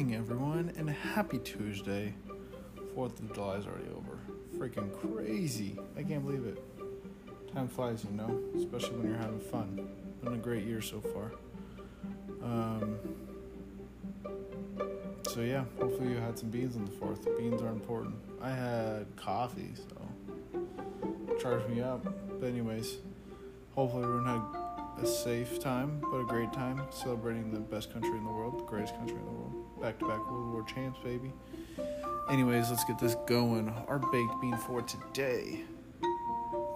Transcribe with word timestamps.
morning, 0.00 0.16
everyone, 0.16 0.72
and 0.78 0.88
happy 0.88 1.36
Tuesday. 1.40 2.14
Fourth 2.94 3.20
of 3.20 3.34
July 3.34 3.56
is 3.56 3.66
already 3.66 3.90
over. 3.90 4.18
Freaking 4.56 4.90
crazy! 4.98 5.78
I 5.94 6.02
can't 6.02 6.24
believe 6.24 6.46
it. 6.46 6.58
Time 7.52 7.68
flies, 7.68 8.02
you 8.04 8.16
know, 8.16 8.40
especially 8.56 8.96
when 8.96 9.08
you're 9.10 9.18
having 9.18 9.40
fun. 9.40 9.86
Been 10.24 10.32
a 10.32 10.38
great 10.38 10.64
year 10.64 10.80
so 10.80 11.02
far. 11.02 11.32
Um, 12.42 12.96
so 15.28 15.40
yeah, 15.42 15.64
hopefully 15.78 16.12
you 16.12 16.16
had 16.16 16.38
some 16.38 16.48
beans 16.48 16.76
on 16.76 16.86
the 16.86 16.92
fourth. 16.92 17.22
Beans 17.36 17.60
are 17.60 17.68
important. 17.68 18.14
I 18.40 18.52
had 18.52 19.04
coffee, 19.16 19.74
so 19.74 20.62
charged 21.38 21.68
me 21.68 21.82
up. 21.82 22.02
But 22.40 22.46
anyways, 22.46 22.96
hopefully 23.74 24.04
everyone 24.04 24.24
had 24.96 25.04
a 25.04 25.06
safe 25.06 25.60
time, 25.60 26.00
but 26.10 26.20
a 26.20 26.24
great 26.24 26.54
time 26.54 26.80
celebrating 26.88 27.52
the 27.52 27.60
best 27.60 27.92
country 27.92 28.16
in 28.16 28.24
the 28.24 28.32
world, 28.32 28.60
the 28.60 28.64
greatest 28.64 28.96
country 28.96 29.16
in 29.16 29.26
the 29.26 29.30
world. 29.30 29.59
Back 29.80 29.98
to 30.00 30.08
back 30.08 30.30
World 30.30 30.52
War 30.52 30.62
champs, 30.64 30.98
baby. 31.02 31.32
Anyways, 32.28 32.68
let's 32.68 32.84
get 32.84 32.98
this 32.98 33.14
going. 33.26 33.70
Our 33.88 33.98
baked 33.98 34.38
bean 34.40 34.56
for 34.58 34.82
today. 34.82 35.62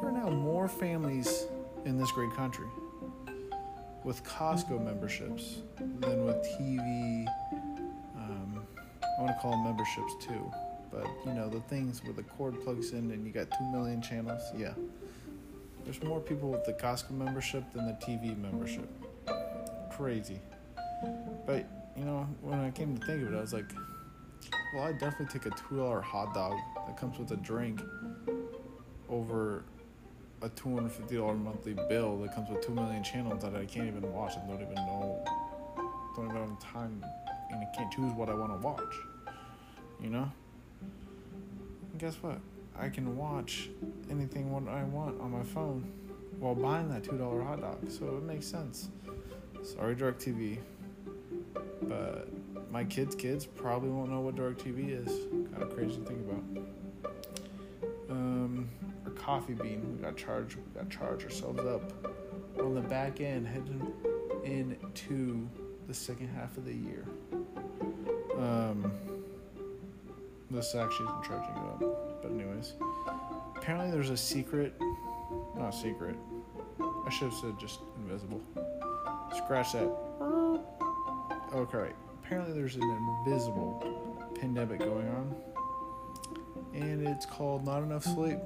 There 0.00 0.08
are 0.08 0.12
now 0.12 0.30
more 0.30 0.68
families 0.68 1.46
in 1.84 1.98
this 1.98 2.10
great 2.12 2.32
country 2.32 2.66
with 4.04 4.24
Costco 4.24 4.82
memberships 4.82 5.58
than 5.78 6.24
with 6.24 6.36
TV. 6.58 7.26
Um, 8.16 8.66
I 9.18 9.22
want 9.22 9.36
to 9.36 9.38
call 9.40 9.50
them 9.50 9.64
memberships 9.64 10.14
too, 10.18 10.50
but 10.90 11.06
you 11.26 11.34
know 11.34 11.50
the 11.50 11.60
things 11.60 12.02
where 12.04 12.14
the 12.14 12.22
cord 12.22 12.58
plugs 12.64 12.92
in 12.92 13.10
and 13.10 13.26
you 13.26 13.32
got 13.32 13.50
two 13.50 13.64
million 13.70 14.00
channels. 14.00 14.42
Yeah, 14.56 14.72
there's 15.84 16.02
more 16.02 16.20
people 16.20 16.50
with 16.50 16.64
the 16.64 16.72
Costco 16.72 17.10
membership 17.10 17.70
than 17.72 17.86
the 17.86 17.92
TV 17.92 18.34
membership. 18.36 18.88
Crazy. 19.90 20.40
But 21.46 21.66
you 21.96 22.04
know 22.04 22.26
when 22.42 22.58
I 22.58 22.70
came 22.70 22.96
to 22.96 23.06
think 23.06 23.22
of 23.22 23.32
it, 23.32 23.36
I 23.36 23.40
was 23.40 23.52
like, 23.52 23.70
well, 24.74 24.84
I 24.84 24.92
definitely 24.92 25.26
take 25.26 25.46
a 25.46 25.56
two 25.56 25.76
dollar 25.76 26.00
hot 26.00 26.34
dog 26.34 26.58
that 26.86 26.96
comes 26.96 27.18
with 27.18 27.30
a 27.30 27.36
drink 27.36 27.80
over 29.08 29.64
a 30.42 30.48
two 30.50 30.74
hundred 30.74 30.92
fifty 30.92 31.16
dollar 31.16 31.34
monthly 31.34 31.74
bill 31.88 32.18
that 32.18 32.34
comes 32.34 32.50
with 32.50 32.60
two 32.60 32.74
million 32.74 33.02
channels 33.02 33.42
that 33.42 33.54
I 33.54 33.64
can't 33.64 33.86
even 33.86 34.12
watch 34.12 34.34
and 34.36 34.48
don't 34.48 34.60
even 34.60 34.74
know, 34.74 35.24
don't 36.16 36.26
even 36.26 36.36
have 36.36 36.60
time, 36.60 37.04
and 37.50 37.60
I 37.60 37.76
can't 37.76 37.92
choose 37.92 38.12
what 38.12 38.28
I 38.28 38.34
want 38.34 38.52
to 38.52 38.58
watch. 38.58 38.94
You 40.02 40.10
know. 40.10 40.30
And 41.92 42.00
guess 42.00 42.16
what? 42.20 42.38
I 42.76 42.88
can 42.88 43.16
watch 43.16 43.68
anything 44.10 44.50
what 44.50 44.68
I 44.68 44.82
want 44.82 45.20
on 45.20 45.30
my 45.30 45.44
phone 45.44 45.90
while 46.40 46.54
buying 46.54 46.88
that 46.90 47.04
two 47.04 47.16
dollar 47.16 47.42
hot 47.42 47.60
dog. 47.60 47.90
So 47.90 48.16
it 48.16 48.24
makes 48.24 48.46
sense. 48.46 48.88
Sorry, 49.62 49.94
DirecTV, 49.94 50.58
but 51.88 52.28
my 52.70 52.84
kids' 52.84 53.14
kids 53.14 53.46
probably 53.46 53.90
won't 53.90 54.10
know 54.10 54.20
what 54.20 54.36
DirecTV 54.36 55.06
is. 55.06 55.26
Kind 55.52 55.62
of 55.62 55.74
crazy 55.74 55.96
to 55.96 56.04
think 56.04 56.20
about. 56.20 57.12
Um, 58.10 58.68
our 59.04 59.12
coffee 59.12 59.54
bean, 59.54 59.96
we 59.96 60.02
got 60.02 60.16
charged. 60.16 60.56
We 60.56 60.80
got 60.80 60.90
charged 60.90 61.24
ourselves 61.24 61.60
up 61.60 61.92
on 62.60 62.74
the 62.74 62.80
back 62.80 63.20
end, 63.20 63.46
heading 63.46 63.92
into 64.44 65.48
the 65.86 65.94
second 65.94 66.28
half 66.28 66.56
of 66.56 66.64
the 66.64 66.74
year. 66.74 67.04
Um, 68.36 68.92
this 70.50 70.74
actually 70.74 71.06
isn't 71.06 71.24
charging 71.24 71.56
up, 71.56 72.22
but 72.22 72.30
anyways, 72.30 72.74
apparently 73.56 73.90
there's 73.90 74.10
a 74.10 74.16
secret, 74.16 74.74
not 75.56 75.70
secret. 75.70 76.16
I 76.80 77.10
should 77.10 77.30
have 77.30 77.38
said 77.38 77.58
just 77.58 77.80
invisible. 77.98 78.40
Scratch 79.36 79.72
that. 79.72 80.43
Okay. 81.54 81.92
Apparently 82.24 82.52
there's 82.52 82.74
an 82.74 82.82
invisible 82.82 84.28
pandemic 84.40 84.80
going 84.80 85.06
on, 85.06 85.36
and 86.74 87.06
it's 87.06 87.26
called 87.26 87.64
not 87.64 87.84
enough 87.84 88.02
sleep. 88.02 88.38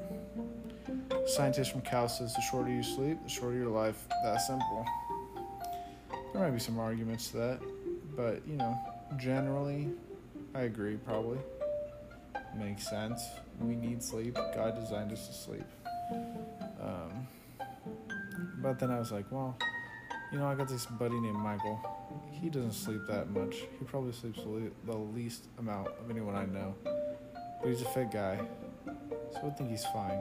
Scientist 1.26 1.72
from 1.72 1.80
Cal 1.80 2.06
says 2.08 2.34
the 2.34 2.42
shorter 2.42 2.70
you 2.70 2.82
sleep, 2.82 3.18
the 3.22 3.30
shorter 3.30 3.56
your 3.56 3.68
life. 3.68 4.06
That 4.24 4.42
simple. 4.42 4.84
There 6.32 6.42
might 6.42 6.50
be 6.50 6.58
some 6.58 6.78
arguments 6.78 7.30
to 7.30 7.38
that, 7.38 7.60
but 8.14 8.46
you 8.46 8.56
know, 8.56 8.78
generally, 9.16 9.88
I 10.54 10.62
agree. 10.62 10.96
Probably 10.96 11.38
makes 12.58 12.90
sense. 12.90 13.26
We 13.58 13.74
need 13.74 14.02
sleep. 14.02 14.34
God 14.34 14.78
designed 14.78 15.12
us 15.12 15.28
to 15.28 15.32
sleep. 15.32 15.64
Um, 16.82 17.26
but 18.58 18.78
then 18.78 18.90
I 18.90 18.98
was 18.98 19.12
like, 19.12 19.24
well, 19.30 19.56
you 20.30 20.38
know, 20.38 20.46
I 20.46 20.54
got 20.54 20.68
this 20.68 20.86
buddy 20.86 21.18
named 21.18 21.38
Michael. 21.38 21.80
He 22.30 22.50
doesn't 22.50 22.72
sleep 22.72 23.00
that 23.08 23.30
much. 23.30 23.56
He 23.78 23.84
probably 23.86 24.12
sleeps 24.12 24.40
the 24.84 24.96
least 24.96 25.46
amount 25.58 25.88
of 25.88 26.10
anyone 26.10 26.34
I 26.34 26.44
know. 26.44 26.74
But 26.84 27.70
he's 27.70 27.82
a 27.82 27.86
fit 27.86 28.10
guy, 28.12 28.40
so 29.32 29.46
I 29.46 29.50
think 29.50 29.70
he's 29.70 29.84
fine. 29.86 30.20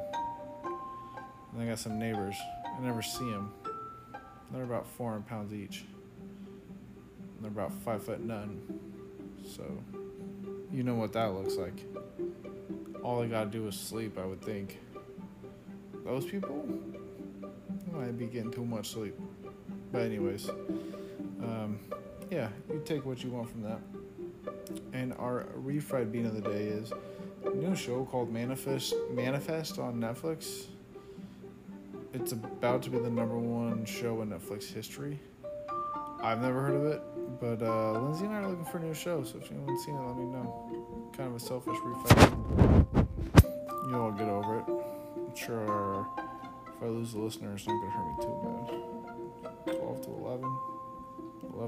And 1.54 1.62
I 1.62 1.66
got 1.68 1.80
some 1.80 2.00
neighbors. 2.00 2.36
I 2.66 2.82
never 2.82 3.02
see 3.02 3.30
them. 3.30 3.54
They're 4.52 4.64
about 4.64 4.88
400 4.88 5.28
pounds 5.28 5.54
each. 5.54 5.84
And 7.36 7.42
they're 7.42 7.52
about 7.52 7.74
five 7.84 8.04
foot 8.04 8.22
none. 8.22 8.62
So, 9.56 9.64
you 10.72 10.84
know 10.84 10.96
what 10.96 11.14
that 11.14 11.34
looks 11.34 11.56
like. 11.56 11.86
All 13.04 13.22
they 13.22 13.28
gotta 13.28 13.50
do 13.50 13.68
is 13.68 13.76
sleep, 13.76 14.18
I 14.18 14.26
would 14.26 14.42
think. 14.42 14.80
Those 16.06 16.26
people 16.26 16.66
might 17.92 18.18
be 18.18 18.26
getting 18.28 18.52
too 18.52 18.66
much 18.66 18.90
sleep. 18.92 19.16
But, 19.92 20.02
anyways, 20.02 20.50
um, 21.42 21.80
yeah, 22.30 22.50
you 22.70 22.82
take 22.86 23.06
what 23.06 23.24
you 23.24 23.30
want 23.30 23.50
from 23.50 23.62
that. 23.64 23.80
And 24.94 25.14
our 25.14 25.48
refried 25.58 26.12
bean 26.12 26.26
of 26.26 26.34
the 26.34 26.42
day 26.42 26.66
is 26.66 26.92
a 27.46 27.50
new 27.50 27.76
show 27.76 28.06
called 28.06 28.32
Manifest 28.32 28.94
Manifest 29.12 29.80
on 29.80 29.96
Netflix. 29.96 30.66
It's 32.14 32.32
about 32.32 32.82
to 32.84 32.90
be 32.90 32.98
the 32.98 33.10
number 33.10 33.38
one 33.38 33.86
show 33.86 34.22
in 34.22 34.30
Netflix 34.30 34.72
history. 34.74 35.20
I've 36.22 36.42
never 36.42 36.62
heard 36.62 36.76
of 36.76 36.86
it, 36.86 37.02
but 37.40 37.62
uh, 37.62 38.00
Lindsay 38.02 38.26
and 38.26 38.34
I 38.34 38.40
are 38.40 38.48
looking 38.48 38.66
for 38.66 38.80
a 38.80 38.82
new 38.82 38.94
show, 38.94 39.24
so 39.24 39.38
if 39.38 39.52
anyone's 39.52 39.86
seen 39.86 39.96
it, 39.96 40.02
let 40.02 40.18
me 40.18 40.26
know. 40.26 41.12
Kind 41.16 41.30
of 41.30 41.36
a 41.36 41.40
selfish 41.40 41.78
refried. 41.78 43.08
You'll 43.90 44.02
all 44.02 44.12
get 44.12 44.28
over 44.28 44.60
it. 44.60 44.66
I'm 44.68 45.36
sure 45.36 46.08
if 46.76 46.84
I 46.84 46.88
lose 46.88 47.14
the 47.14 47.20
listener, 47.20 47.54
it's 47.54 47.68
not 47.68 47.74
going 47.74 47.92
to 47.92 47.98
hurt 47.98 48.18
me 48.18 48.24
too 48.26 48.97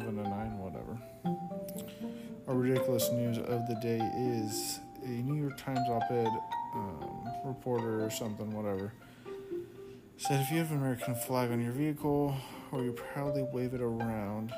11 0.01 0.23
to 0.23 0.29
9, 0.29 0.57
whatever. 0.59 0.97
Our 2.47 2.55
ridiculous 2.55 3.11
news 3.11 3.37
of 3.37 3.67
the 3.67 3.75
day 3.81 3.99
is 4.15 4.79
a 5.03 5.09
New 5.09 5.41
York 5.41 5.57
Times 5.57 5.87
op 5.89 6.09
ed 6.09 6.29
um, 6.73 7.27
reporter 7.45 8.03
or 8.03 8.09
something, 8.09 8.51
whatever, 8.51 8.93
said 10.17 10.39
if 10.41 10.51
you 10.51 10.59
have 10.59 10.71
an 10.71 10.77
American 10.77 11.15
flag 11.15 11.51
on 11.51 11.61
your 11.61 11.73
vehicle 11.73 12.33
or 12.71 12.83
you 12.83 12.93
proudly 12.93 13.45
wave 13.51 13.73
it 13.73 13.81
around, 13.81 14.53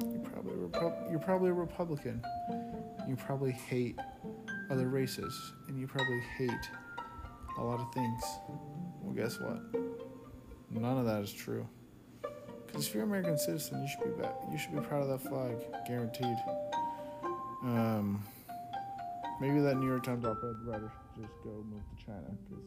you're 0.00 0.20
probably, 0.20 0.54
Repu- 0.54 1.10
you're 1.10 1.20
probably 1.20 1.50
a 1.50 1.54
Republican. 1.54 2.24
You 3.06 3.16
probably 3.16 3.52
hate 3.52 3.98
other 4.70 4.88
races, 4.88 5.52
and 5.68 5.78
you 5.78 5.86
probably 5.86 6.20
hate 6.38 6.50
a 7.58 7.62
lot 7.62 7.78
of 7.78 7.92
things. 7.92 8.22
Well, 9.02 9.14
guess 9.14 9.38
what? 9.38 9.60
None 10.70 10.98
of 10.98 11.04
that 11.04 11.22
is 11.22 11.32
true. 11.32 11.68
Because 12.72 12.86
if 12.88 12.94
you're 12.94 13.02
an 13.02 13.10
American 13.10 13.36
citizen, 13.36 13.82
you 13.82 13.88
should 13.88 14.02
be 14.02 14.22
ba- 14.22 14.34
you 14.50 14.56
should 14.56 14.72
be 14.72 14.80
proud 14.80 15.02
of 15.02 15.08
that 15.08 15.20
flag, 15.28 15.58
guaranteed. 15.86 16.38
Um, 17.64 18.24
maybe 19.42 19.60
that 19.60 19.76
New 19.76 19.86
York 19.86 20.04
Times 20.04 20.24
op-ed 20.24 20.56
writer 20.64 20.90
should 20.90 21.22
just 21.22 21.34
go 21.44 21.50
move 21.68 21.84
to 21.84 21.96
China, 22.06 22.34
because 22.48 22.64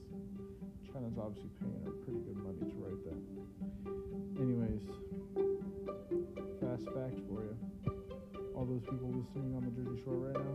China's 0.94 1.18
obviously 1.18 1.50
paying 1.60 1.82
her 1.84 1.92
pretty 2.06 2.20
good 2.20 2.38
money 2.38 2.60
to 2.70 2.78
write 2.86 3.02
that. 3.10 3.20
Anyways, 4.40 4.86
fast 6.62 6.86
fact 6.94 7.18
for 7.26 7.42
you: 7.42 7.58
all 8.56 8.66
those 8.66 8.84
people 8.84 9.10
listening 9.10 9.56
on 9.58 9.66
the 9.66 9.72
Jersey 9.74 9.98
Shore 10.06 10.30
right 10.30 10.38
now, 10.38 10.54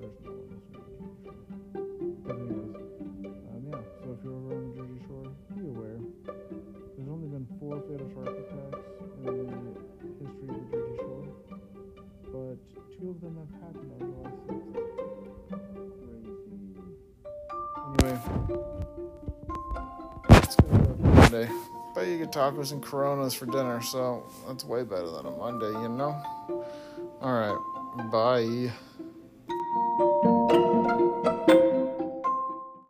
there's 0.00 0.18
no 0.24 0.32
one 0.34 0.50
listening 0.50 0.82
Anyway, 18.04 18.20
it's 20.28 20.56
gonna 20.56 20.78
be 20.78 20.92
a 20.92 21.06
Monday. 21.06 21.48
But 21.94 22.06
you 22.06 22.18
get 22.18 22.32
tacos 22.32 22.72
and 22.72 22.82
Coronas 22.82 23.32
for 23.32 23.46
dinner, 23.46 23.80
so 23.80 24.26
that's 24.46 24.64
way 24.64 24.82
better 24.82 25.08
than 25.08 25.24
a 25.24 25.30
Monday, 25.30 25.70
you 25.70 25.88
know. 25.88 26.20
All 27.22 27.32
right, 27.32 28.10
bye. 28.12 28.70